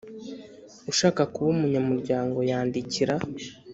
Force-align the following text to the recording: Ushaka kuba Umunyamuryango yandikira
Ushaka 0.91 1.21
kuba 1.33 1.49
Umunyamuryango 1.55 2.39
yandikira 2.49 3.15